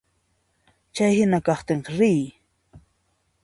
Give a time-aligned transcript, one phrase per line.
[0.95, 2.23] Chay hina kaqtin riy.